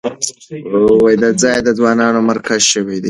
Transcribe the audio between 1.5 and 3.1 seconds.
د ځوانانو مرکز شوی دی.